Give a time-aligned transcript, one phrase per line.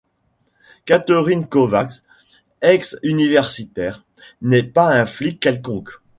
[0.87, 2.01] Catherine Kovacs,
[2.63, 4.03] ex-universitaire,
[4.41, 5.91] n'est pas un flic quelconque.